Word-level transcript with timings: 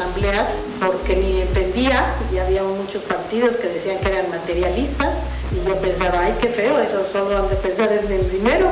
asambleas 0.00 0.48
porque 0.78 1.16
ni 1.16 1.42
entendía, 1.42 2.14
y 2.32 2.38
había 2.38 2.62
muchos 2.62 3.02
partidos 3.02 3.56
que 3.56 3.68
decían 3.68 3.98
que 3.98 4.08
eran 4.08 4.30
materialistas, 4.30 5.10
y 5.52 5.68
yo 5.68 5.76
pensaba, 5.76 6.20
ay, 6.24 6.34
qué 6.40 6.48
feo, 6.48 6.78
eso 6.78 7.04
solo 7.12 7.36
han 7.36 7.48
de 7.50 7.56
pensar 7.56 7.92
en 7.92 8.10
el 8.10 8.30
dinero, 8.30 8.68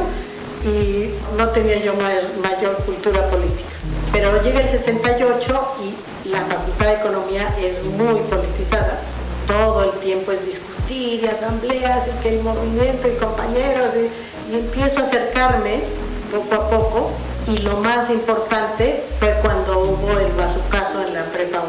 y 0.64 1.10
no 1.36 1.48
tenía 1.50 1.78
yo 1.80 1.95
mayor 1.95 2.77
cultura 2.84 3.28
política. 3.30 3.68
Pero 4.10 4.42
llega 4.42 4.60
el 4.60 4.70
78 4.70 5.77
y 6.24 6.28
la 6.30 6.41
Facultad 6.46 6.86
de 6.86 6.95
Economía 6.95 7.54
es 7.60 7.84
muy 7.84 8.20
politizada, 8.22 9.00
todo 9.46 9.92
el 9.92 10.01
tiempo 10.01 10.32
es 10.32 10.45
discutir 10.45 11.24
y 11.24 11.26
asambleas 11.26 12.09
y 12.09 12.23
que 12.23 12.29
el 12.37 12.42
movimiento 12.42 13.06
y 13.06 13.12
compañeros, 13.16 13.88
y, 13.96 14.52
y 14.52 14.59
empiezo 14.60 15.01
a 15.01 15.02
acercarme 15.02 15.80
poco 16.32 16.54
a 16.54 16.70
poco 16.70 17.10
y 17.48 17.59
lo 17.59 17.79
más 17.79 18.10
importante 18.10 19.04
fue 19.18 19.34
cuando 19.40 19.80
hubo 19.80 20.10
el 20.10 20.37
la 20.37 20.48
prepa 21.38 21.62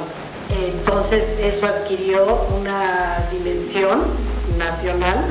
1. 0.50 0.68
Entonces 0.68 1.30
eso 1.40 1.68
adquirió 1.68 2.24
una 2.60 3.30
dimensión 3.32 4.02
nacional 4.58 5.24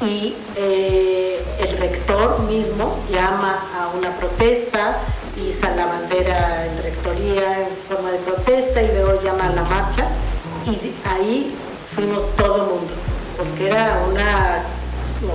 y 0.00 0.36
eh, 0.54 1.44
el 1.58 1.76
rector 1.78 2.38
mismo 2.42 2.96
llama 3.10 3.58
a 3.76 3.88
una 3.98 4.10
protesta, 4.16 4.98
iza 5.36 5.74
la 5.74 5.86
bandera 5.86 6.66
en 6.66 6.82
rectoría 6.84 7.62
en 7.62 7.76
forma 7.88 8.12
de 8.12 8.18
protesta 8.18 8.80
y 8.80 8.92
luego 8.92 9.20
llama 9.22 9.46
a 9.46 9.52
la 9.52 9.62
marcha 9.64 10.06
y 10.64 10.92
ahí 11.04 11.52
fuimos 11.96 12.24
todo 12.36 12.56
el 12.56 12.62
mundo, 12.62 12.92
porque 13.36 13.66
era 13.66 14.04
una 14.08 14.62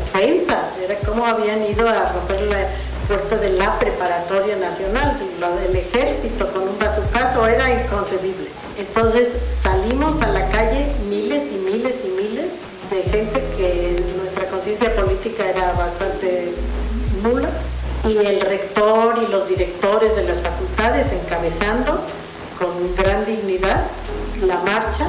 ofensa, 0.02 0.70
era 0.82 0.96
como 1.00 1.26
habían 1.26 1.62
ido 1.70 1.90
a 1.90 2.14
romper 2.14 2.42
la 2.44 2.70
de 3.14 3.50
la 3.52 3.78
preparatoria 3.78 4.56
nacional, 4.56 5.20
lo 5.40 5.56
del 5.58 5.76
ejército 5.76 6.52
con 6.52 6.64
un 6.64 6.80
bazucazo 6.80 7.46
era 7.46 7.70
inconcebible. 7.72 8.50
Entonces 8.76 9.28
salimos 9.62 10.20
a 10.20 10.30
la 10.30 10.50
calle 10.50 10.88
miles 11.08 11.44
y 11.52 11.58
miles 11.58 11.94
y 12.04 12.08
miles 12.08 12.46
de 12.90 13.04
gente 13.12 13.44
que 13.56 14.04
nuestra 14.18 14.48
conciencia 14.50 14.96
política 14.96 15.48
era 15.48 15.74
bastante 15.74 16.56
nula 17.22 17.50
y 18.04 18.18
el 18.18 18.42
rector 18.42 19.20
y 19.22 19.32
los 19.32 19.48
directores 19.48 20.16
de 20.16 20.24
las 20.24 20.40
facultades 20.42 21.06
encabezando 21.14 22.00
con 22.58 22.96
gran 22.96 23.26
dignidad 23.26 23.84
la 24.42 24.58
marcha 24.58 25.08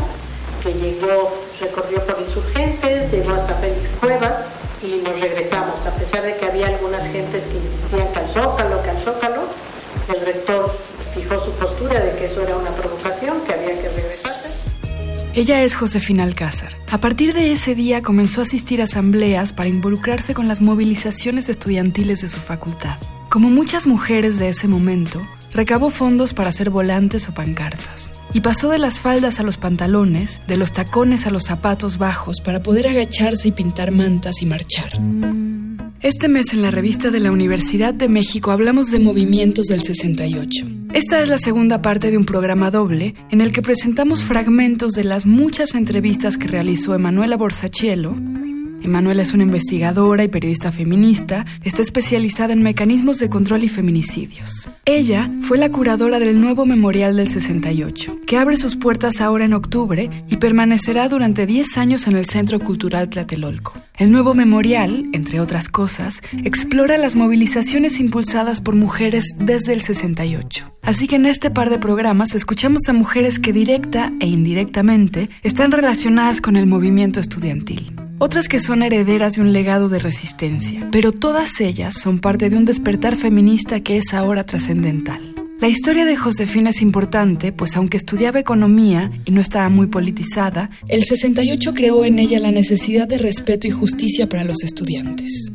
que 0.62 0.75
llegó, 0.75 1.32
recorrió 1.58 2.00
por 2.05 2.20
insurgentes, 2.20 3.10
llegó 3.10 3.32
hasta 3.32 3.55
Félix 3.55 3.88
Cuevas 3.98 4.44
y 4.84 5.02
nos 5.02 5.18
regresamos, 5.18 5.84
a 5.86 5.94
pesar 5.96 6.22
de 6.22 6.36
que 6.36 6.44
había 6.44 6.68
algunas 6.68 7.02
gentes 7.10 7.42
que 7.42 7.56
insistían 7.56 8.12
que 8.12 8.18
al 8.18 8.82
que 8.82 8.91
al 8.91 9.00
zócalo, 9.02 9.42
el 10.14 10.20
rector 10.26 10.76
fijó 11.14 11.44
su 11.44 11.50
postura 11.52 12.00
de 12.00 12.16
que 12.16 12.26
eso 12.26 12.42
era 12.42 12.56
una 12.56 12.70
provocación, 12.70 13.41
que 13.46 13.54
había 13.54 13.80
que 13.80 13.88
regresarse. 13.88 14.50
Ella 15.34 15.62
es 15.62 15.74
Josefina 15.74 16.22
Alcázar. 16.22 16.76
A 16.91 16.98
partir 16.98 17.34
de 17.34 17.50
ese 17.50 17.74
día 17.74 18.02
comenzó 18.02 18.41
a 18.41 18.44
asistir 18.44 18.80
a 18.80 18.84
asambleas 18.84 19.52
para 19.52 19.68
involucrarse 19.68 20.34
con 20.34 20.46
las 20.46 20.60
movilizaciones 20.60 21.48
estudiantiles 21.48 22.20
de 22.20 22.28
su 22.28 22.38
facultad. 22.38 22.98
Como 23.30 23.50
muchas 23.50 23.86
mujeres 23.86 24.38
de 24.38 24.50
ese 24.50 24.69
momento, 24.69 25.26
recabó 25.52 25.91
fondos 25.91 26.34
para 26.34 26.50
hacer 26.50 26.70
volantes 26.70 27.28
o 27.28 27.34
pancartas. 27.34 28.12
Y 28.34 28.40
pasó 28.40 28.68
de 28.68 28.78
las 28.78 28.98
faldas 28.98 29.40
a 29.40 29.44
los 29.44 29.56
pantalones, 29.56 30.42
de 30.48 30.56
los 30.56 30.72
tacones 30.72 31.27
a 31.27 31.30
los 31.30 31.44
zapatos 31.44 31.98
bajos 31.98 32.41
para 32.41 32.62
poder 32.62 32.88
agacharse 32.88 33.48
y 33.48 33.52
pintar 33.52 33.92
mantas 33.92 34.42
y 34.42 34.46
marchar. 34.46 34.91
Este 36.00 36.28
mes 36.28 36.52
en 36.52 36.60
la 36.60 36.70
revista 36.70 37.10
de 37.10 37.20
la 37.20 37.30
Universidad 37.30 37.94
de 37.94 38.09
México 38.09 38.50
hablamos 38.50 38.91
de 38.91 38.98
movimientos 38.98 39.69
del 39.69 39.81
68. 39.81 40.66
Esta 40.92 41.22
es 41.22 41.28
la 41.28 41.38
segunda 41.38 41.81
parte 41.81 42.10
de 42.10 42.19
un 42.19 42.26
programa 42.26 42.70
doble 42.70 43.14
en 43.31 43.41
el 43.41 43.53
que 43.53 43.62
presentamos 43.62 44.22
fragmentos 44.22 44.92
de 44.92 45.04
las 45.04 45.26
muchas 45.26 45.75
entrevistas 45.75 46.36
que 46.36 46.48
realizó 46.48 46.94
Emanuela 46.94 47.36
Borsacielo 47.36 48.16
Emanuela 48.84 49.22
es 49.22 49.33
una 49.33 49.45
investigadora 49.45 50.25
y 50.25 50.28
periodista 50.28 50.71
feminista, 50.71 51.47
está 51.65 51.81
especializada 51.81 52.53
en 52.53 52.62
mecanismos 52.62 53.19
de 53.19 53.31
control 53.31 53.65
y 53.65 53.69
feminicidios. 53.69 54.69
Ella 54.84 55.31
fue 55.41 55.56
la 55.56 55.71
curadora 55.71 56.19
del 56.19 56.39
nuevo 56.39 56.67
Memorial 56.67 57.17
del 57.17 57.28
68, 57.28 58.21
que 58.27 58.37
abre 58.37 58.59
sus 58.59 58.77
puertas 58.77 59.22
ahora 59.22 59.47
en 59.47 59.55
octubre 59.55 60.11
y 60.28 60.37
permanecerá 60.37 61.09
durante 61.09 61.47
10 61.47 61.78
años 61.78 62.06
en 62.06 62.17
el 62.17 62.27
Centro 62.27 62.61
Cultural 62.61 63.09
Tlatelolco. 63.09 63.72
El 63.97 64.12
nuevo 64.12 64.34
memorial, 64.34 65.09
entre 65.12 65.41
otras 65.41 65.69
cosas, 65.69 66.21
explora 66.43 66.99
las 66.99 67.16
movilizaciones 67.16 68.01
impulsadas 68.01 68.61
por 68.61 68.75
mujeres 68.75 69.25
desde 69.39 69.72
el 69.72 69.81
68. 69.81 70.77
Así 70.83 71.09
que 71.09 71.16
en 71.16 71.25
este 71.25 71.51
par 71.51 71.71
de 71.71 71.78
programas 71.78 72.34
escuchamos 72.34 72.83
a 72.89 72.93
mujeres 72.93 73.39
que 73.39 73.55
directa 73.55 74.12
e 74.21 74.27
indirectamente 74.27 75.31
están 75.43 75.72
relacionadas 75.72 76.43
con 76.43 76.56
el 76.56 76.66
movimiento 76.66 77.21
estudiantil 77.21 78.03
otras 78.19 78.48
que 78.48 78.60
son 78.60 78.82
herederas 78.82 79.34
de 79.34 79.42
un 79.42 79.52
legado 79.52 79.88
de 79.88 79.98
resistencia, 79.98 80.88
pero 80.92 81.12
todas 81.12 81.60
ellas 81.60 81.94
son 81.94 82.19
parte 82.19 82.50
de 82.50 82.56
un 82.56 82.64
despertar 82.64 83.16
feminista 83.16 83.80
que 83.80 83.97
es 83.97 84.14
ahora 84.14 84.44
trascendental. 84.44 85.34
La 85.60 85.69
historia 85.69 86.04
de 86.04 86.16
Josefina 86.16 86.70
es 86.70 86.82
importante, 86.82 87.53
pues 87.53 87.76
aunque 87.76 87.97
estudiaba 87.97 88.38
economía 88.38 89.10
y 89.24 89.30
no 89.30 89.41
estaba 89.41 89.69
muy 89.69 89.86
politizada, 89.86 90.69
el 90.88 91.04
68 91.04 91.72
creó 91.74 92.04
en 92.04 92.19
ella 92.19 92.38
la 92.41 92.50
necesidad 92.50 93.08
de 93.08 93.19
respeto 93.19 93.66
y 93.66 93.70
justicia 93.70 94.28
para 94.28 94.44
los 94.44 94.62
estudiantes. 94.62 95.53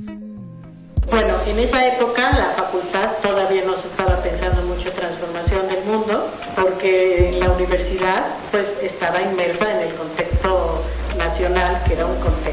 Bueno, 1.10 1.34
en 1.48 1.60
esa 1.60 1.88
época 1.88 2.32
la 2.32 2.52
facultad 2.56 3.12
todavía 3.22 3.66
no 3.66 3.76
se 3.78 3.88
estaba 3.88 4.22
pensando 4.22 4.62
mucho 4.64 4.90
en 4.90 4.96
transformación 4.96 5.68
del 5.68 5.84
mundo, 5.86 6.32
porque 6.56 7.36
la 7.40 7.52
universidad 7.52 8.28
pues 8.52 8.66
estaba 8.82 9.22
inmersa 9.22 9.72
en 9.72 9.90
el 9.90 9.96
contexto 9.96 10.84
nacional, 11.18 11.84
que 11.86 11.94
era 11.94 12.06
un 12.06 12.20
contexto 12.20 12.49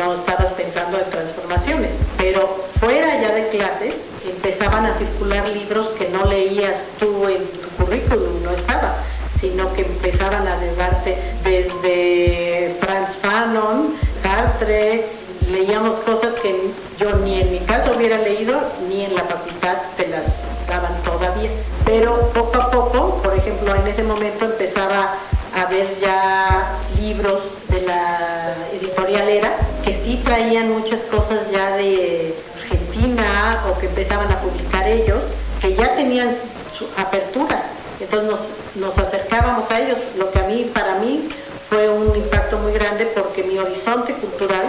no 0.00 0.14
estabas 0.14 0.52
pensando 0.54 0.98
en 0.98 1.10
transformaciones. 1.10 1.90
Pero 2.16 2.64
fuera 2.80 3.20
ya 3.20 3.34
de 3.34 3.48
clases 3.48 3.94
empezaban 4.26 4.86
a 4.86 4.98
circular 4.98 5.48
libros 5.48 5.88
que 5.98 6.08
no 6.08 6.24
leías 6.24 6.74
tú 6.98 7.28
en 7.28 7.46
tu 7.46 7.68
currículum, 7.78 8.42
no 8.42 8.52
estaba, 8.52 8.96
sino 9.40 9.72
que 9.74 9.82
empezaban 9.82 10.46
a 10.46 10.56
debate 10.58 11.16
desde 11.44 12.76
Franz 12.80 13.08
Fanon, 13.22 13.94
Sartre, 14.22 15.04
leíamos 15.50 16.00
cosas 16.00 16.34
que 16.42 16.70
yo 16.98 17.16
ni 17.24 17.40
en 17.40 17.52
mi 17.52 17.58
caso 17.60 17.92
hubiera 17.96 18.18
leído, 18.18 18.60
ni 18.88 19.04
en 19.04 19.14
la 19.14 19.24
facultad 19.24 19.76
te 19.96 20.08
las 20.08 20.24
daban 20.66 21.02
todavía. 21.02 21.50
Pero 21.84 22.30
poco 22.30 22.56
a 22.58 22.70
poco, 22.70 23.22
por 23.22 23.34
ejemplo, 23.34 23.74
en 23.74 23.86
ese 23.86 24.02
momento 24.02 24.44
empezaba 24.44 25.14
a 25.54 25.64
ver 25.66 25.98
ya 26.00 26.78
libros 27.00 27.40
de 27.68 27.80
la 27.82 28.54
editorial 28.72 29.28
Era 29.28 29.56
que 29.82 29.94
sí 30.04 30.20
traían 30.24 30.72
muchas 30.72 31.00
cosas 31.02 31.50
ya 31.50 31.76
de 31.76 32.34
Argentina 32.62 33.64
o 33.68 33.78
que 33.78 33.86
empezaban 33.86 34.30
a 34.30 34.40
publicar 34.40 34.88
ellos, 34.88 35.22
que 35.60 35.74
ya 35.74 35.94
tenían 35.96 36.34
su 36.76 36.86
apertura. 36.96 37.62
Entonces 38.00 38.30
nos, 38.30 38.40
nos 38.76 38.98
acercábamos 38.98 39.70
a 39.70 39.80
ellos, 39.80 39.98
lo 40.16 40.30
que 40.30 40.38
a 40.38 40.44
mí, 40.44 40.70
para 40.72 40.96
mí, 40.96 41.28
fue 41.68 41.88
un 41.88 42.16
impacto 42.16 42.58
muy 42.58 42.72
grande 42.72 43.06
porque 43.14 43.42
mi 43.44 43.58
horizonte 43.58 44.12
cultural 44.14 44.66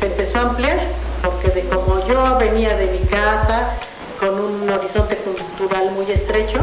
se 0.00 0.06
empezó 0.06 0.38
a 0.38 0.42
ampliar, 0.42 0.78
porque 1.22 1.48
de 1.48 1.68
como 1.68 2.06
yo 2.08 2.36
venía 2.38 2.76
de 2.76 2.86
mi 2.86 3.06
casa 3.06 3.74
con 4.18 4.40
un 4.40 4.68
horizonte 4.68 5.16
cultural 5.16 5.90
muy 5.92 6.10
estrecho, 6.10 6.58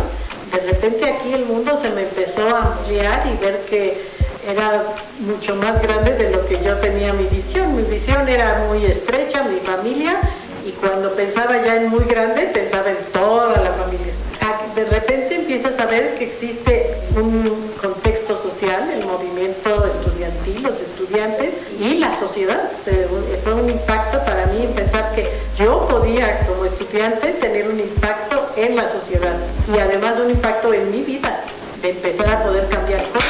de 0.51 0.59
repente 0.59 1.05
aquí 1.05 1.33
el 1.33 1.45
mundo 1.45 1.79
se 1.81 1.89
me 1.91 2.01
empezó 2.01 2.41
a 2.49 2.73
ampliar 2.73 3.27
y 3.27 3.37
ver 3.37 3.65
que 3.69 4.18
era 4.47 4.83
mucho 5.19 5.55
más 5.55 5.81
grande 5.81 6.13
de 6.15 6.31
lo 6.31 6.45
que 6.47 6.61
yo 6.63 6.75
tenía 6.77 7.13
mi 7.13 7.25
visión. 7.25 7.75
Mi 7.75 7.83
visión 7.83 8.27
era 8.27 8.65
muy 8.67 8.85
estrecha, 8.85 9.43
mi 9.43 9.59
familia, 9.59 10.19
y 10.65 10.71
cuando 10.71 11.13
pensaba 11.13 11.61
ya 11.63 11.77
en 11.77 11.89
muy 11.89 12.03
grande, 12.05 12.43
pensaba 12.53 12.89
en 12.89 12.97
toda 13.13 13.61
la 13.61 13.71
familia. 13.71 14.13
Ah, 14.41 14.61
de 14.75 14.85
repente 14.85 15.35
empiezas 15.35 15.77
a 15.79 15.85
ver 15.85 16.15
que 16.17 16.25
existe 16.25 16.95
un 17.15 17.71
contexto 17.81 18.41
social, 18.41 18.89
el 18.91 19.05
movimiento 19.05 19.85
estudiantil, 19.85 20.63
los 20.63 20.79
estudiantes 20.79 21.53
y 21.79 21.95
la 21.95 22.17
sociedad. 22.19 22.71
Fue 23.43 23.53
un 23.53 23.69
impacto 23.69 24.19
para 24.25 24.45
mí 24.47 24.67
pensar 24.75 25.13
que 25.15 25.29
yo 25.57 25.87
podía 25.87 26.45
como 26.47 26.65
estudiante 26.65 27.29
tener 27.33 27.67
un 27.67 27.79
impacto 27.79 28.49
en 28.55 28.75
la 28.75 28.91
sociedad 28.91 29.35
y 29.73 29.77
además 29.77 30.19
un 30.19 30.31
impacto 30.31 30.73
en 30.73 30.91
mi 30.91 31.01
vida, 31.01 31.41
de 31.81 31.89
empezar 31.91 32.29
a 32.29 32.43
poder 32.43 32.67
cambiar 32.67 33.03
cosas 33.09 33.29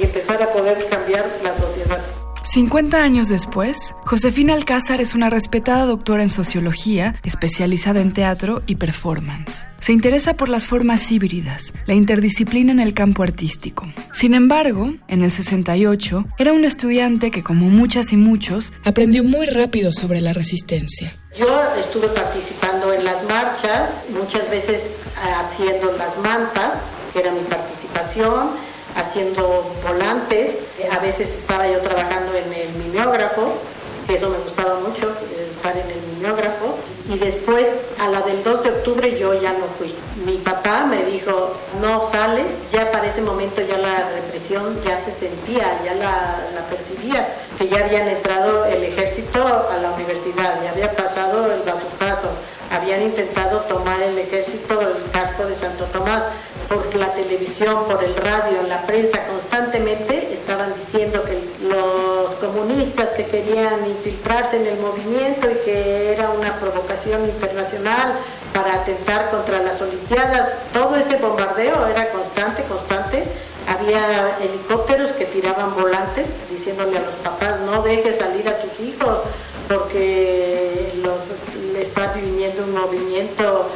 y 0.00 0.04
empezar 0.04 0.42
a 0.42 0.52
poder 0.52 0.86
cambiar 0.88 1.26
la 1.42 1.54
sociedad. 1.56 2.00
50 2.50 3.00
años 3.00 3.28
después, 3.28 3.94
Josefina 4.06 4.54
Alcázar 4.54 5.00
es 5.00 5.14
una 5.14 5.30
respetada 5.30 5.86
doctora 5.86 6.24
en 6.24 6.28
sociología, 6.28 7.14
especializada 7.22 8.00
en 8.00 8.12
teatro 8.12 8.64
y 8.66 8.74
performance. 8.74 9.68
Se 9.78 9.92
interesa 9.92 10.34
por 10.34 10.48
las 10.48 10.66
formas 10.66 11.12
híbridas, 11.12 11.72
la 11.86 11.94
interdisciplina 11.94 12.72
en 12.72 12.80
el 12.80 12.92
campo 12.92 13.22
artístico. 13.22 13.86
Sin 14.10 14.34
embargo, 14.34 14.94
en 15.06 15.22
el 15.22 15.30
68, 15.30 16.24
era 16.38 16.52
una 16.52 16.66
estudiante 16.66 17.30
que, 17.30 17.44
como 17.44 17.66
muchas 17.66 18.12
y 18.12 18.16
muchos, 18.16 18.72
aprendió 18.84 19.22
muy 19.22 19.46
rápido 19.46 19.92
sobre 19.92 20.20
la 20.20 20.32
resistencia. 20.32 21.12
Yo 21.38 21.46
estuve 21.78 22.08
participando 22.08 22.92
en 22.92 23.04
las 23.04 23.22
marchas 23.28 23.90
muchas 24.12 24.50
veces 24.50 24.82
haciendo 25.14 25.92
las 25.92 26.18
mantas, 26.18 26.72
que 27.12 27.20
era 27.20 27.30
mi 27.30 27.42
participación, 27.42 28.50
haciendo 28.94 29.64
volantes, 29.86 30.56
a 30.90 30.98
veces 30.98 31.28
estaba 31.28 31.66
yo 31.66 31.78
trabajando 31.80 32.32
en 32.34 32.52
el 32.52 32.68
mimeógrafo, 32.74 33.54
que 34.06 34.16
eso 34.16 34.28
me 34.28 34.38
gustaba 34.38 34.80
mucho, 34.80 35.12
estar 35.56 35.76
en 35.76 35.90
el 35.90 36.02
mimeógrafo, 36.14 36.76
y 37.08 37.18
después 37.18 37.66
a 37.98 38.08
la 38.08 38.22
del 38.22 38.42
2 38.42 38.62
de 38.64 38.70
octubre 38.70 39.18
yo 39.18 39.34
ya 39.34 39.52
no 39.52 39.66
fui. 39.78 39.94
Mi 40.24 40.38
papá 40.38 40.86
me 40.86 41.04
dijo, 41.04 41.54
no 41.80 42.10
sales, 42.10 42.46
ya 42.72 42.90
para 42.90 43.06
ese 43.06 43.20
momento 43.22 43.60
ya 43.60 43.78
la 43.78 44.08
represión 44.10 44.80
ya 44.84 45.04
se 45.04 45.12
sentía, 45.12 45.80
ya 45.84 45.94
la, 45.94 46.40
la 46.54 46.62
percibía, 46.68 47.28
que 47.58 47.68
ya 47.68 47.84
habían 47.84 48.08
entrado 48.08 48.64
el 48.64 48.84
ejército 48.84 49.46
a 49.46 49.76
la 49.76 49.92
universidad, 49.92 50.62
ya 50.62 50.70
había 50.70 50.92
pasado 50.92 51.52
el 51.52 51.60
bazucazo, 51.60 52.28
habían 52.70 53.02
intentado 53.02 53.60
tomar 53.62 54.00
el 54.02 54.16
ejército 54.18 54.80
el 54.80 55.10
casco 55.10 55.44
de 55.44 55.56
Santo 55.56 55.84
Tomás 55.86 56.22
por 56.70 56.94
la 56.94 57.08
televisión, 57.08 57.84
por 57.84 58.02
el 58.04 58.14
radio, 58.14 58.60
en 58.60 58.68
la 58.68 58.82
prensa 58.86 59.26
constantemente 59.26 60.34
estaban 60.34 60.72
diciendo 60.78 61.24
que 61.24 61.66
los 61.66 62.30
comunistas 62.34 63.08
que 63.10 63.24
querían 63.24 63.84
infiltrarse 63.88 64.56
en 64.56 64.66
el 64.68 64.78
movimiento 64.78 65.50
y 65.50 65.54
que 65.64 66.12
era 66.12 66.30
una 66.30 66.54
provocación 66.60 67.24
internacional 67.24 68.14
para 68.54 68.82
atentar 68.82 69.30
contra 69.30 69.60
las 69.60 69.80
Olimpiadas, 69.82 70.50
todo 70.72 70.94
ese 70.94 71.16
bombardeo 71.16 71.88
era 71.88 72.08
constante, 72.10 72.62
constante. 72.64 73.24
Había 73.66 74.36
helicópteros 74.40 75.10
que 75.12 75.24
tiraban 75.26 75.74
volantes 75.74 76.26
diciéndole 76.50 76.98
a 76.98 77.00
los 77.00 77.14
papás 77.24 77.60
no 77.66 77.82
dejes 77.82 78.16
salir 78.16 78.48
a 78.48 78.58
tus 78.58 78.86
hijos 78.86 79.18
porque 79.68 80.92
los, 81.02 81.18
está 81.80 82.12
viviendo 82.12 82.64
un 82.64 82.72
movimiento 82.72 83.66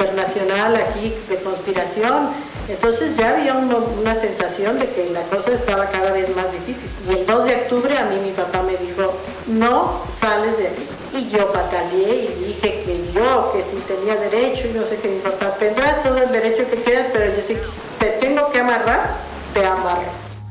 internacional 0.00 0.76
aquí 0.76 1.14
de 1.28 1.36
conspiración. 1.36 2.30
Entonces 2.68 3.16
ya 3.16 3.30
había 3.30 3.54
una 3.54 4.14
sensación 4.20 4.78
de 4.78 4.86
que 4.90 5.10
la 5.10 5.22
cosa 5.22 5.52
estaba 5.52 5.86
cada 5.86 6.12
vez 6.12 6.34
más 6.36 6.46
difícil. 6.52 6.88
Y 7.08 7.12
el 7.18 7.26
2 7.26 7.44
de 7.44 7.54
octubre 7.56 7.98
a 7.98 8.04
mí 8.06 8.16
mi 8.24 8.30
papá 8.30 8.62
me 8.62 8.76
dijo, 8.76 9.12
no 9.46 10.00
sales 10.20 10.56
de 10.58 10.68
aquí. 10.68 10.86
Y 11.12 11.30
yo 11.30 11.52
pataleé 11.52 12.30
y 12.30 12.44
dije 12.44 12.82
que 12.84 13.10
yo, 13.12 13.52
que 13.52 13.64
si 13.64 13.82
tenía 13.92 14.14
derecho 14.16 14.68
y 14.68 14.78
no 14.78 14.84
sé 14.84 14.96
qué, 14.98 15.08
mi 15.08 15.20
papá 15.20 15.54
tendrá 15.58 16.02
todo 16.02 16.18
el 16.18 16.30
derecho 16.30 16.68
que 16.70 16.76
quieras, 16.82 17.08
pero 17.12 17.26
yo 17.26 17.42
sí 17.48 17.56
te 17.98 18.06
tengo 18.24 18.50
que 18.52 18.60
amarrar, 18.60 19.16
te 19.52 19.64
amarro. 19.64 20.02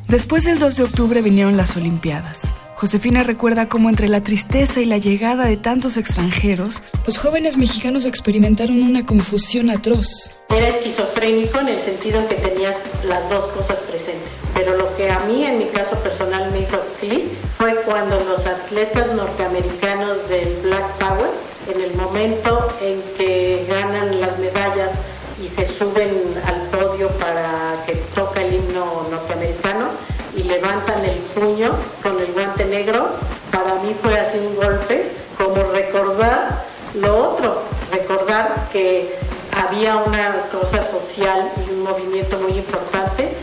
Después 0.07 0.43
del 0.43 0.59
2 0.59 0.75
de 0.75 0.83
octubre 0.83 1.21
vinieron 1.21 1.55
las 1.55 1.77
Olimpiadas. 1.77 2.53
Josefina 2.79 3.23
recuerda 3.23 3.67
cómo 3.67 3.89
entre 3.89 4.07
la 4.07 4.23
tristeza 4.23 4.79
y 4.79 4.85
la 4.85 4.97
llegada 4.97 5.43
de 5.43 5.57
tantos 5.57 5.97
extranjeros, 5.97 6.81
los 7.05 7.17
jóvenes 7.17 7.57
mexicanos 7.57 8.05
experimentaron 8.05 8.81
una 8.81 9.05
confusión 9.05 9.69
atroz. 9.69 10.07
Era 10.47 10.69
esquizofrénico 10.69 11.59
en 11.59 11.67
el 11.67 11.79
sentido 11.81 12.21
en 12.21 12.27
que 12.29 12.35
tenías 12.35 12.77
las 13.03 13.29
dos 13.29 13.51
cosas 13.51 13.75
presentes. 13.79 14.29
Pero 14.53 14.77
lo 14.77 14.95
que 14.95 15.11
a 15.11 15.19
mí, 15.25 15.43
en 15.43 15.59
mi 15.59 15.65
caso 15.65 15.97
personal, 15.97 16.51
me 16.53 16.61
hizo 16.61 16.81
clic 17.01 17.25
fue 17.57 17.75
cuando 17.85 18.17
los 18.23 18.45
atletas 18.45 19.13
norteamericanos 19.13 20.29
del 20.29 20.61
Black 20.63 20.89
Power, 20.99 21.31
en 21.67 21.81
el 21.81 21.93
momento 21.97 22.65
en 22.81 23.01
que 23.17 23.65
ganan 23.67 24.21
las 24.21 24.39
medallas 24.39 24.91
y 25.43 25.49
se 25.53 25.67
suben 25.77 26.13
al 26.45 26.61
podio 26.69 27.09
para 27.17 27.83
que 27.85 27.95
toca 28.15 28.41
el 28.41 28.53
himno 28.53 29.05
norteamericano, 29.11 29.89
y 30.35 30.43
levantan 30.43 31.03
el 31.03 31.17
puño 31.33 31.75
negro, 32.79 33.09
para 33.51 33.75
mí 33.83 33.93
fue 34.01 34.17
así 34.17 34.37
un 34.37 34.55
golpe, 34.55 35.11
como 35.37 35.55
recordar 35.71 36.65
lo 36.95 37.31
otro, 37.31 37.61
recordar 37.91 38.69
que 38.71 39.15
había 39.51 39.97
una 39.97 40.35
cosa 40.51 40.81
social 40.89 41.51
y 41.65 41.71
un 41.71 41.83
movimiento 41.83 42.39
muy 42.39 42.53
importante 42.53 43.33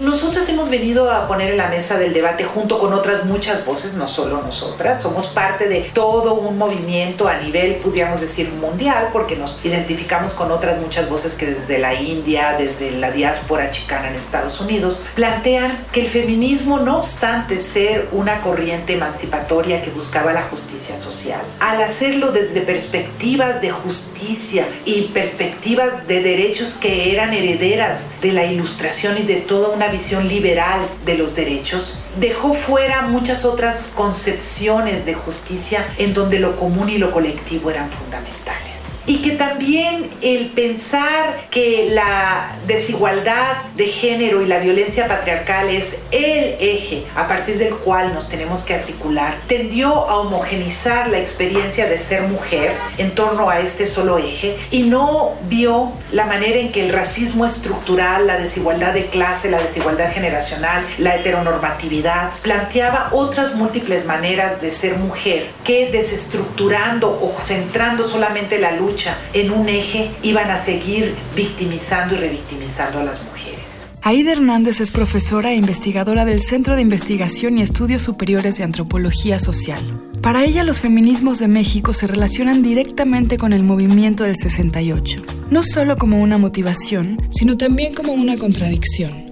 Nosotras 0.00 0.48
hemos 0.48 0.70
venido 0.70 1.08
a 1.08 1.28
poner 1.28 1.52
en 1.52 1.56
la 1.56 1.68
mesa 1.68 1.96
del 1.96 2.12
debate 2.12 2.42
junto 2.42 2.80
con 2.80 2.92
otras 2.92 3.24
muchas 3.24 3.64
voces, 3.64 3.94
no 3.94 4.08
solo 4.08 4.42
nosotras, 4.42 5.00
somos 5.00 5.28
parte 5.28 5.68
de 5.68 5.82
todo 5.94 6.34
un 6.34 6.58
movimiento 6.58 7.28
a 7.28 7.36
nivel, 7.36 7.76
podríamos 7.76 8.20
decir, 8.20 8.48
mundial, 8.48 9.10
porque 9.12 9.36
nos 9.36 9.60
identificamos 9.62 10.32
con 10.32 10.50
otras 10.50 10.82
muchas 10.82 11.08
voces 11.08 11.36
que 11.36 11.46
desde 11.46 11.78
la 11.78 11.94
India, 11.94 12.56
desde 12.58 12.90
la 12.90 13.12
diáspora 13.12 13.70
chicana 13.70 14.08
en 14.08 14.16
Estados 14.16 14.60
Unidos, 14.60 15.00
plantean 15.14 15.86
que 15.92 16.00
el 16.00 16.08
feminismo, 16.08 16.80
no 16.80 16.98
obstante 16.98 17.60
ser 17.60 18.08
una 18.10 18.40
corriente 18.42 18.94
emancipatoria 18.94 19.80
que 19.80 19.90
buscaba 19.90 20.32
la 20.32 20.42
justicia 20.42 20.96
social, 20.96 21.40
al 21.60 21.80
hacerlo 21.80 22.32
desde 22.32 22.62
perspectivas 22.62 23.60
de 23.60 23.70
justicia 23.70 24.66
y 24.84 25.02
perspectivas 25.14 26.04
de 26.08 26.20
derechos 26.20 26.74
que 26.74 27.12
eran 27.12 27.32
herederas 27.32 28.02
de 28.20 28.32
la 28.32 28.44
ilustración 28.44 29.18
y 29.18 29.22
de 29.22 29.36
toda 29.36 29.68
una 29.68 29.83
visión 29.88 30.28
liberal 30.28 30.80
de 31.04 31.16
los 31.16 31.34
derechos, 31.34 31.98
dejó 32.18 32.54
fuera 32.54 33.02
muchas 33.02 33.44
otras 33.44 33.82
concepciones 33.94 35.04
de 35.06 35.14
justicia 35.14 35.86
en 35.98 36.14
donde 36.14 36.38
lo 36.38 36.56
común 36.56 36.88
y 36.88 36.98
lo 36.98 37.10
colectivo 37.10 37.70
eran 37.70 37.90
fundamentales 37.90 38.63
y 39.06 39.18
que 39.18 39.32
también 39.32 40.10
el 40.22 40.46
pensar 40.48 41.48
que 41.50 41.88
la 41.90 42.56
desigualdad 42.66 43.56
de 43.76 43.86
género 43.86 44.40
y 44.40 44.46
la 44.46 44.58
violencia 44.58 45.06
patriarcal 45.06 45.68
es 45.68 45.94
el 46.10 46.56
eje 46.58 47.04
a 47.14 47.26
partir 47.26 47.58
del 47.58 47.74
cual 47.74 48.14
nos 48.14 48.28
tenemos 48.28 48.62
que 48.62 48.74
articular, 48.74 49.36
tendió 49.46 50.08
a 50.08 50.20
homogenizar 50.20 51.08
la 51.08 51.18
experiencia 51.18 51.88
de 51.88 52.00
ser 52.00 52.22
mujer 52.22 52.74
en 52.96 53.14
torno 53.14 53.50
a 53.50 53.60
este 53.60 53.86
solo 53.86 54.18
eje 54.18 54.56
y 54.70 54.84
no 54.84 55.32
vio 55.48 55.92
la 56.12 56.24
manera 56.24 56.58
en 56.58 56.72
que 56.72 56.86
el 56.86 56.92
racismo 56.92 57.44
estructural, 57.44 58.26
la 58.26 58.38
desigualdad 58.38 58.94
de 58.94 59.06
clase, 59.06 59.50
la 59.50 59.62
desigualdad 59.62 60.12
generacional, 60.12 60.82
la 60.98 61.16
heteronormatividad, 61.16 62.30
planteaba 62.42 63.08
otras 63.12 63.54
múltiples 63.54 64.06
maneras 64.06 64.62
de 64.62 64.72
ser 64.72 64.96
mujer 64.96 65.48
que 65.62 65.90
desestructurando 65.90 67.10
o 67.10 67.34
centrando 67.42 68.08
solamente 68.08 68.58
la 68.58 68.72
lucha 68.72 68.93
en 69.32 69.50
un 69.50 69.68
eje 69.68 70.10
iban 70.22 70.50
a 70.50 70.64
seguir 70.64 71.14
victimizando 71.34 72.14
y 72.14 72.18
revictimizando 72.18 73.00
a 73.00 73.04
las 73.04 73.22
mujeres. 73.24 73.60
Aida 74.06 74.32
Hernández 74.32 74.80
es 74.80 74.90
profesora 74.90 75.52
e 75.52 75.56
investigadora 75.56 76.26
del 76.26 76.42
Centro 76.42 76.76
de 76.76 76.82
Investigación 76.82 77.56
y 77.56 77.62
Estudios 77.62 78.02
Superiores 78.02 78.58
de 78.58 78.64
Antropología 78.64 79.38
Social. 79.38 79.80
Para 80.20 80.44
ella 80.44 80.62
los 80.62 80.80
feminismos 80.80 81.38
de 81.38 81.48
México 81.48 81.94
se 81.94 82.06
relacionan 82.06 82.62
directamente 82.62 83.38
con 83.38 83.54
el 83.54 83.62
movimiento 83.62 84.24
del 84.24 84.36
68, 84.36 85.22
no 85.50 85.62
solo 85.62 85.96
como 85.96 86.20
una 86.20 86.36
motivación, 86.36 87.28
sino 87.30 87.56
también 87.56 87.94
como 87.94 88.12
una 88.12 88.36
contradicción. 88.36 89.23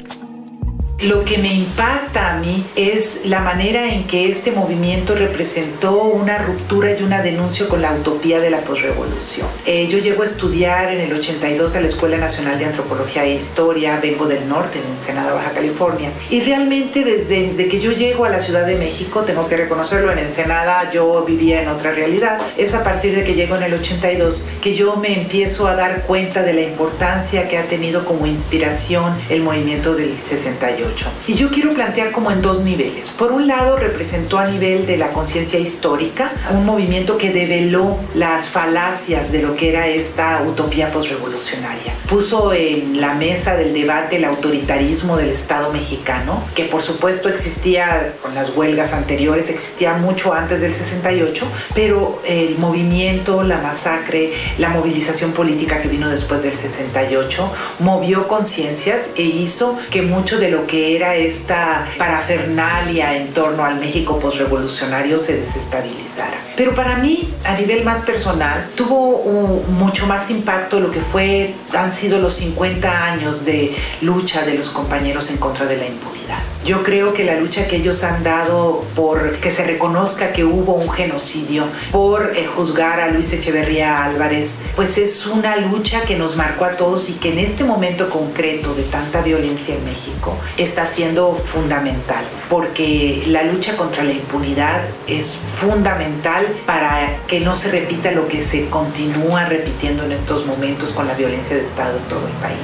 Lo 1.03 1.25
que 1.25 1.37
me 1.39 1.53
impacta 1.53 2.33
a 2.33 2.39
mí 2.39 2.65
es 2.77 3.23
la 3.25 3.41
manera 3.41 3.93
en 3.93 4.07
que 4.07 4.31
este 4.31 4.53
movimiento 4.53 5.17
representó 5.17 6.01
una 6.05 6.39
ruptura 6.39 6.97
y 6.97 7.03
una 7.03 7.21
denuncia 7.23 7.67
con 7.67 7.83
la 7.83 7.93
utopía 7.93 8.39
de 8.39 8.51
la 8.51 8.61
posrevolución. 8.61 9.49
Eh, 9.67 9.89
yo 9.89 9.99
llego 9.99 10.23
a 10.23 10.27
estudiar 10.27 10.93
en 10.93 11.01
el 11.01 11.13
82 11.13 11.75
a 11.75 11.81
la 11.81 11.89
Escuela 11.89 12.19
Nacional 12.19 12.57
de 12.57 12.67
Antropología 12.67 13.25
e 13.25 13.35
Historia, 13.35 13.99
vengo 14.01 14.27
del 14.27 14.49
norte, 14.49 14.79
en 14.79 14.97
Ensenada, 14.97 15.35
Baja 15.35 15.51
California, 15.51 16.13
y 16.31 16.39
realmente 16.39 17.03
desde, 17.03 17.49
desde 17.49 17.67
que 17.67 17.81
yo 17.81 17.91
llego 17.91 18.25
a 18.25 18.29
la 18.29 18.41
Ciudad 18.41 18.65
de 18.65 18.77
México, 18.77 19.23
tengo 19.23 19.49
que 19.49 19.57
reconocerlo, 19.57 20.13
en 20.13 20.21
Ensenada 20.21 20.93
yo 20.93 21.25
vivía 21.25 21.63
en 21.63 21.69
otra 21.69 21.91
realidad, 21.91 22.39
es 22.57 22.75
a 22.75 22.85
partir 22.85 23.17
de 23.17 23.25
que 23.25 23.35
llego 23.35 23.57
en 23.57 23.65
el 23.65 23.75
82 23.75 24.47
que 24.61 24.77
yo 24.77 24.95
me 24.95 25.21
empiezo 25.21 25.67
a 25.67 25.75
dar 25.75 26.03
cuenta 26.03 26.45
de 26.45 26.53
la 26.53 26.61
importancia 26.61 27.49
que 27.49 27.59
ha 27.59 27.65
tenido 27.65 28.05
como 28.05 28.25
inspiración 28.29 29.15
el 29.29 29.43
movimiento 29.43 29.97
del 29.97 30.17
68 30.29 30.92
68. 30.93 31.07
Y 31.29 31.35
yo 31.35 31.51
quiero 31.51 31.73
plantear 31.73 32.13
como 32.13 32.31
en 32.31 32.43
dos 32.43 32.61
niveles. 32.61 33.09
Por 33.11 33.33
un 33.33 33.47
lado, 33.47 33.77
representó 33.77 34.39
a 34.39 34.47
nivel 34.47 34.87
de 34.87 34.97
la 34.97 35.13
conciencia 35.13 35.59
histórica 35.59 36.33
un 36.51 36.65
movimiento 36.65 37.19
que 37.19 37.33
develó 37.33 37.97
las 38.15 38.49
falacias 38.49 39.33
de 39.33 39.43
lo 39.43 39.57
que 39.57 39.71
era 39.71 39.87
esta 39.87 40.43
utopía 40.43 40.91
postrevolucionaria. 40.91 41.95
Puso 42.09 42.53
en 42.53 43.01
la 43.01 43.15
mesa 43.15 43.57
del 43.57 43.73
debate 43.73 44.17
el 44.17 44.25
autoritarismo 44.25 45.17
del 45.17 45.31
Estado 45.31 45.73
mexicano, 45.73 46.45
que 46.55 46.65
por 46.65 46.83
supuesto 46.83 47.29
existía 47.29 48.15
con 48.23 48.35
las 48.35 48.55
huelgas 48.57 48.93
anteriores, 48.93 49.49
existía 49.49 49.95
mucho 49.95 50.33
antes 50.33 50.61
del 50.61 50.75
68, 50.75 51.47
pero 51.75 52.21
el 52.27 52.59
movimiento, 52.59 53.43
la 53.43 53.59
masacre, 53.59 54.33
la 54.59 54.69
movilización 54.69 55.33
política 55.33 55.81
que 55.81 55.89
vino 55.89 56.09
después 56.09 56.43
del 56.43 56.57
68, 56.57 57.51
movió 57.81 58.29
conciencias 58.29 59.03
e 59.17 59.23
hizo 59.23 59.79
que 59.91 60.03
mucho 60.03 60.39
de 60.39 60.51
lo 60.51 60.67
que 60.67 60.82
era 60.83 61.15
esta 61.17 61.87
parafernalia 61.99 63.17
en 63.17 63.33
torno 63.33 63.65
al 63.65 63.79
México 63.79 64.19
postrevolucionario 64.19 65.19
se 65.19 65.41
desestabilizara. 65.41 66.39
Pero 66.57 66.75
para 66.75 66.97
mí, 66.97 67.33
a 67.45 67.55
nivel 67.55 67.85
más 67.85 68.03
personal, 68.03 68.69
tuvo 68.75 69.63
mucho 69.69 70.07
más 70.07 70.31
impacto 70.31 70.81
lo 70.81 70.91
que 70.91 71.01
fue, 71.01 71.55
han 71.73 71.93
sido 71.93 72.19
los 72.19 72.35
50 72.35 73.05
años 73.05 73.45
de 73.45 73.75
lucha 74.01 74.43
de 74.43 74.55
los 74.55 74.69
compañeros 74.69 75.31
en 75.31 75.39
contra 75.39 75.67
de 75.67 75.77
la 75.77 75.87
impunidad. 75.87 76.52
Yo 76.65 76.85
creo 76.85 77.13
que 77.13 77.25
la 77.25 77.37
lucha 77.37 77.67
que 77.67 77.77
ellos 77.77 78.05
han 78.05 78.23
dado 78.23 78.85
por 78.95 79.39
que 79.39 79.51
se 79.51 79.65
reconozca 79.65 80.33
que 80.33 80.45
hubo 80.45 80.75
un 80.75 80.89
genocidio, 80.91 81.65
por 81.91 82.35
eh, 82.37 82.47
juzgar 82.47 83.01
a 83.01 83.09
Luis 83.09 83.33
Echeverría 83.33 84.05
Álvarez, 84.05 84.57
pues 84.77 84.97
es 84.97 85.27
una 85.27 85.57
lucha 85.57 86.03
que 86.03 86.17
nos 86.17 86.37
marcó 86.37 86.65
a 86.65 86.73
todos 86.73 87.11
y 87.11 87.15
que 87.15 87.33
en 87.33 87.41
este 87.41 87.65
momento 87.65 88.09
concreto 88.09 88.75
de 88.75 88.85
tanta 88.85 89.23
violencia 89.23 89.75
en 89.75 89.85
México 89.85 90.37
está 90.57 90.87
siendo 90.87 91.35
fundamental, 91.53 92.25
porque 92.49 93.25
la 93.27 93.43
lucha 93.43 93.77
contra 93.77 94.05
la 94.05 94.13
impunidad 94.13 94.83
es 95.09 95.37
fundamental 95.61 96.47
para 96.65 97.17
que 97.27 97.41
no 97.41 97.57
se 97.57 97.73
repita 97.73 98.13
lo 98.13 98.29
que 98.29 98.45
se 98.45 98.69
continúa 98.69 99.47
repitiendo 99.47 100.05
en 100.05 100.13
estos 100.13 100.47
momentos 100.47 100.91
con 100.91 101.09
la 101.09 101.15
violencia 101.15 101.57
de 101.57 101.63
Estado 101.63 101.99
en 101.99 102.05
todo 102.05 102.25
el 102.27 102.35
país. 102.35 102.59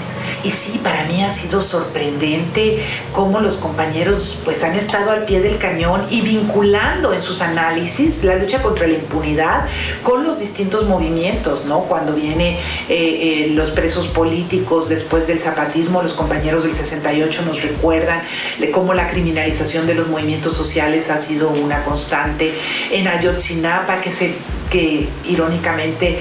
Y 0.44 0.50
sí, 0.50 0.78
para 0.82 1.04
mí 1.04 1.22
ha 1.22 1.32
sido 1.32 1.60
sorprendente 1.60 2.84
cómo 3.12 3.40
los 3.40 3.56
compañeros 3.56 4.38
pues 4.44 4.62
han 4.62 4.74
estado 4.76 5.10
al 5.10 5.24
pie 5.24 5.40
del 5.40 5.58
cañón 5.58 6.06
y 6.10 6.20
vinculando 6.20 7.12
en 7.12 7.20
sus 7.20 7.40
análisis 7.40 8.22
la 8.22 8.36
lucha 8.36 8.62
contra 8.62 8.86
la 8.86 8.94
impunidad 8.94 9.66
con 10.02 10.24
los 10.24 10.38
distintos 10.38 10.86
movimientos, 10.86 11.64
¿no? 11.64 11.80
Cuando 11.80 12.14
viene 12.14 12.58
eh, 12.88 12.88
eh, 12.88 13.50
los 13.50 13.70
presos 13.70 14.06
políticos 14.08 14.88
después 14.88 15.26
del 15.26 15.40
zapatismo, 15.40 16.02
los 16.02 16.12
compañeros 16.12 16.64
del 16.64 16.74
68 16.74 17.42
nos 17.42 17.60
recuerdan 17.62 18.22
de 18.58 18.70
cómo 18.70 18.94
la 18.94 19.08
criminalización 19.08 19.86
de 19.86 19.94
los 19.94 20.08
movimientos 20.08 20.54
sociales 20.54 21.10
ha 21.10 21.18
sido 21.18 21.50
una 21.50 21.84
constante. 21.84 22.54
En 22.90 23.08
Ayotzinapa, 23.08 24.00
que 24.00 24.12
se 24.12 24.34
que 24.70 25.08
irónicamente 25.24 26.18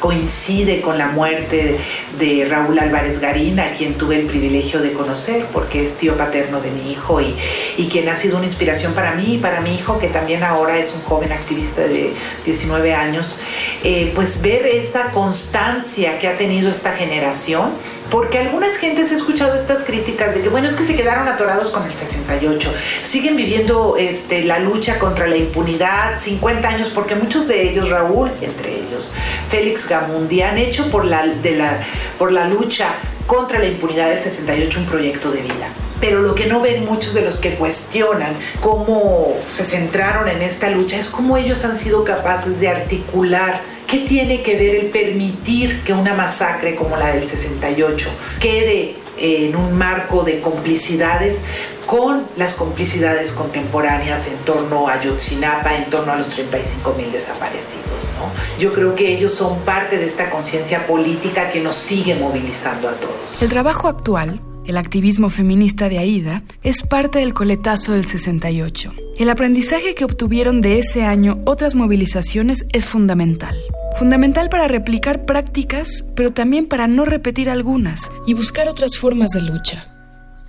coincide 0.00 0.80
con 0.80 0.98
la 0.98 1.08
muerte 1.08 1.76
de 2.18 2.46
Raúl 2.48 2.78
Álvarez 2.78 3.20
Garín, 3.20 3.60
a 3.60 3.72
quien 3.72 3.94
tuve 3.94 4.18
el 4.18 4.26
privilegio 4.26 4.80
de 4.80 4.92
conocer 4.92 5.46
porque 5.52 5.86
es 5.86 5.96
tío 5.98 6.16
paterno 6.16 6.60
de 6.60 6.70
mi 6.70 6.92
hijo 6.92 7.20
y, 7.20 7.36
y 7.76 7.86
quien 7.88 8.08
ha 8.08 8.16
sido 8.16 8.36
una 8.36 8.46
inspiración 8.46 8.94
para 8.94 9.14
mí 9.14 9.34
y 9.34 9.38
para 9.38 9.60
mi 9.60 9.76
hijo, 9.76 9.98
que 9.98 10.08
también 10.08 10.42
ahora 10.42 10.78
es 10.78 10.92
un 10.92 11.02
joven 11.02 11.32
activista 11.32 11.82
de 11.82 12.12
19 12.44 12.94
años, 12.94 13.38
eh, 13.84 14.12
pues 14.14 14.42
ver 14.42 14.66
esta 14.66 15.10
constancia 15.12 16.18
que 16.18 16.28
ha 16.28 16.36
tenido 16.36 16.70
esta 16.70 16.92
generación 16.92 17.72
porque 18.10 18.38
algunas 18.38 18.76
gentes 18.76 19.12
he 19.12 19.16
escuchado 19.16 19.54
estas 19.54 19.82
críticas 19.82 20.34
de 20.34 20.40
que, 20.40 20.48
bueno, 20.48 20.68
es 20.68 20.74
que 20.74 20.84
se 20.84 20.96
quedaron 20.96 21.28
atorados 21.28 21.70
con 21.70 21.84
el 21.84 21.92
68, 21.92 22.72
siguen 23.02 23.36
viviendo 23.36 23.96
este, 23.98 24.44
la 24.44 24.58
lucha 24.58 24.98
contra 24.98 25.26
la 25.26 25.36
impunidad, 25.36 26.18
50 26.18 26.68
años, 26.68 26.90
porque 26.94 27.14
muchos 27.14 27.46
de 27.46 27.70
ellos, 27.70 27.90
Raúl, 27.90 28.30
entre 28.40 28.76
ellos, 28.76 29.12
Félix 29.50 29.88
Gamundi, 29.88 30.42
han 30.42 30.58
hecho 30.58 30.90
por 30.90 31.04
la, 31.04 31.26
la, 31.26 31.80
por 32.18 32.32
la 32.32 32.48
lucha 32.48 32.94
contra 33.26 33.58
la 33.58 33.66
impunidad 33.66 34.08
del 34.08 34.22
68 34.22 34.80
un 34.80 34.86
proyecto 34.86 35.30
de 35.30 35.42
vida. 35.42 35.68
Pero 36.00 36.22
lo 36.22 36.34
que 36.34 36.46
no 36.46 36.60
ven 36.60 36.84
muchos 36.84 37.12
de 37.12 37.22
los 37.22 37.40
que 37.40 37.54
cuestionan 37.56 38.36
cómo 38.60 39.36
se 39.48 39.64
centraron 39.64 40.28
en 40.28 40.42
esta 40.42 40.70
lucha 40.70 40.96
es 40.96 41.08
cómo 41.08 41.36
ellos 41.36 41.64
han 41.64 41.76
sido 41.76 42.04
capaces 42.04 42.58
de 42.60 42.68
articular 42.68 43.60
¿Qué 43.88 44.00
tiene 44.00 44.42
que 44.42 44.54
ver 44.54 44.74
el 44.74 44.86
permitir 44.86 45.82
que 45.82 45.94
una 45.94 46.12
masacre 46.12 46.74
como 46.74 46.94
la 46.98 47.14
del 47.14 47.26
68 47.26 48.10
quede 48.38 48.96
en 49.16 49.56
un 49.56 49.78
marco 49.78 50.22
de 50.24 50.42
complicidades 50.42 51.38
con 51.86 52.26
las 52.36 52.52
complicidades 52.52 53.32
contemporáneas 53.32 54.26
en 54.26 54.36
torno 54.44 54.88
a 54.88 55.02
Yotzinapa, 55.02 55.74
en 55.74 55.88
torno 55.88 56.12
a 56.12 56.16
los 56.16 56.28
35 56.28 56.94
mil 56.98 57.10
desaparecidos. 57.10 58.04
¿no? 58.18 58.60
Yo 58.60 58.74
creo 58.74 58.94
que 58.94 59.16
ellos 59.16 59.32
son 59.34 59.58
parte 59.60 59.96
de 59.96 60.04
esta 60.04 60.28
conciencia 60.28 60.86
política 60.86 61.50
que 61.50 61.60
nos 61.60 61.76
sigue 61.76 62.14
movilizando 62.14 62.90
a 62.90 62.92
todos. 62.92 63.40
El 63.42 63.48
trabajo 63.48 63.88
actual 63.88 64.38
el 64.68 64.76
activismo 64.76 65.30
feminista 65.30 65.88
de 65.88 65.98
Aida, 65.98 66.42
es 66.62 66.82
parte 66.82 67.20
del 67.20 67.32
coletazo 67.32 67.92
del 67.92 68.04
68. 68.04 68.92
El 69.16 69.30
aprendizaje 69.30 69.94
que 69.94 70.04
obtuvieron 70.04 70.60
de 70.60 70.78
ese 70.78 71.04
año 71.04 71.38
otras 71.46 71.74
movilizaciones 71.74 72.66
es 72.74 72.84
fundamental. 72.84 73.56
Fundamental 73.98 74.48
para 74.48 74.68
replicar 74.68 75.24
prácticas, 75.24 76.04
pero 76.14 76.32
también 76.32 76.66
para 76.68 76.86
no 76.86 77.04
repetir 77.04 77.50
algunas 77.50 78.08
y 78.28 78.34
buscar 78.34 78.68
otras 78.68 78.96
formas 78.96 79.30
de 79.30 79.42
lucha. 79.42 79.97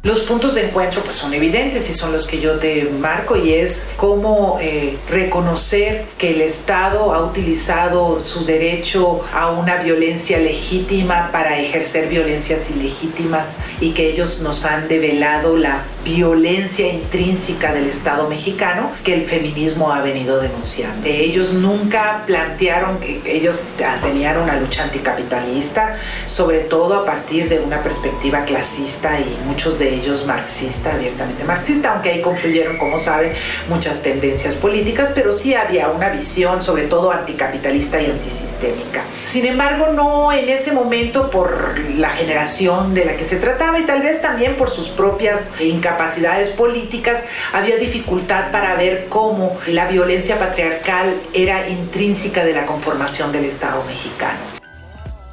Los 0.02 0.20
puntos 0.20 0.56
de 0.56 0.66
encuentro 0.66 1.02
pues 1.02 1.18
son 1.18 1.34
evidentes 1.34 1.90
y 1.90 1.94
son 1.94 2.14
los 2.14 2.26
que 2.26 2.40
yo 2.40 2.54
te 2.54 2.86
marco 2.86 3.36
y 3.36 3.54
es 3.54 3.84
cómo 3.98 4.58
eh, 4.62 4.96
reconocer 5.10 6.06
que 6.18 6.30
el 6.30 6.40
Estado 6.40 7.14
ha 7.14 7.22
utilizado 7.26 8.22
su 8.22 8.46
derecho 8.46 9.26
a 9.34 9.52
una 9.52 9.76
violencia 9.84 10.38
legítima 10.38 11.30
para 11.34 11.60
ejercer 11.60 12.08
violencias 12.08 12.70
ilegítimas 12.70 13.58
y 13.82 13.92
que 13.92 14.10
ellos 14.10 14.40
nos 14.40 14.64
han 14.64 14.88
develado 14.88 15.58
la 15.58 15.84
violencia 16.06 16.88
intrínseca 16.88 17.74
del 17.74 17.88
Estado 17.88 18.30
mexicano 18.30 18.92
que 19.04 19.16
el 19.16 19.26
feminismo 19.26 19.92
ha 19.92 20.02
venido 20.02 20.40
denunciando. 20.40 21.06
Ellos 21.06 21.52
nunca 21.52 22.24
plantearon 22.26 23.00
que 23.00 23.22
ellos 23.26 23.60
tenían 24.02 24.38
una 24.38 24.62
lucha 24.62 24.84
anticapitalista, 24.84 25.98
sobre 26.26 26.60
todo 26.60 27.02
a 27.02 27.06
partir 27.06 27.50
de 27.50 27.60
una 27.60 27.84
perspectiva 27.84 28.46
clasista 28.46 29.20
y 29.20 29.38
muchos 29.46 29.78
de 29.78 29.89
ellos 29.90 30.26
marxista, 30.26 30.94
abiertamente 30.94 31.44
marxista, 31.44 31.94
aunque 31.94 32.10
ahí 32.10 32.22
confluyeron, 32.22 32.78
como 32.78 33.00
saben, 33.00 33.34
muchas 33.68 34.02
tendencias 34.02 34.56
políticas, 34.56 35.12
pero 35.14 35.34
sí 35.34 35.54
había 35.54 35.90
una 35.90 36.10
visión 36.10 36.62
sobre 36.62 36.84
todo 36.84 37.12
anticapitalista 37.12 38.02
y 38.02 38.08
antisistémica. 38.08 39.04
Sin 39.26 39.46
embargo, 39.46 39.88
no 39.94 40.32
en 40.32 40.50
ese 40.50 40.72
momento 40.72 41.30
por 41.30 41.78
la 41.96 42.10
generación 42.12 42.94
de 42.94 43.06
la 43.06 43.16
que 43.16 43.26
se 43.26 43.38
trataba 43.38 43.80
y 43.80 43.84
tal 43.84 44.02
vez 44.02 44.22
también 44.22 44.56
por 44.56 44.70
sus 44.70 44.88
propias 44.90 45.48
incapacidades 45.60 46.50
políticas, 46.50 47.24
había 47.54 47.78
dificultad 47.78 48.52
para 48.52 48.76
ver 48.76 49.08
cómo 49.10 49.58
la 49.68 49.88
violencia 49.88 50.40
patriarcal 50.40 51.16
era 51.34 51.70
intrínseca 51.70 52.44
de 52.44 52.54
la 52.54 52.66
conformación 52.66 53.32
del 53.32 53.46
Estado 53.46 53.84
mexicano. 53.86 54.49